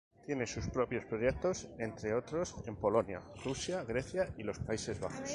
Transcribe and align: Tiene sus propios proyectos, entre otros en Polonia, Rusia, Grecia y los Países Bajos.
Tiene 0.25 0.47
sus 0.47 0.67
propios 0.67 1.05
proyectos, 1.05 1.67
entre 1.77 2.15
otros 2.15 2.55
en 2.65 2.75
Polonia, 2.75 3.21
Rusia, 3.45 3.83
Grecia 3.83 4.33
y 4.35 4.41
los 4.41 4.57
Países 4.57 4.99
Bajos. 4.99 5.21